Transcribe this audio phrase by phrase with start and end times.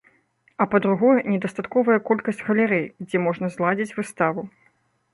[0.63, 4.53] А па-другое, недастатковая колькасць галерэй, дзе можна зладзіць выставу.